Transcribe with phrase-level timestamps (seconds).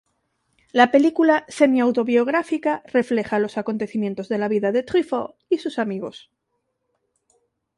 [0.71, 6.31] La película semi-autobiográfica refleja los acontecimientos de la vida de Truffaut y sus amigos.